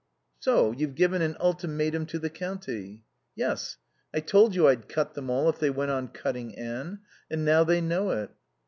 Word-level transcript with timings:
"So 0.39 0.71
you've 0.71 0.95
given 0.95 1.21
an 1.21 1.37
ultimatum 1.39 2.07
to 2.07 2.17
the 2.17 2.31
county." 2.31 3.03
"Yes. 3.35 3.77
I 4.11 4.19
told 4.19 4.55
you 4.55 4.67
I'd 4.67 4.89
cut 4.89 5.13
them 5.13 5.29
all 5.29 5.47
if 5.47 5.59
they 5.59 5.69
went 5.69 5.91
on 5.91 6.07
cutting 6.07 6.57
Anne. 6.57 7.01
And 7.29 7.45
now 7.45 7.63
they 7.63 7.81
know 7.81 8.09
it." 8.09 8.31